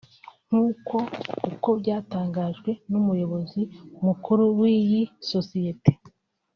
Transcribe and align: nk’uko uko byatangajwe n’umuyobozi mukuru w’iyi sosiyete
nk’uko 0.47 0.95
uko 1.51 1.69
byatangajwe 1.81 2.71
n’umuyobozi 2.91 3.61
mukuru 4.05 4.43
w’iyi 4.59 5.01
sosiyete 5.31 5.91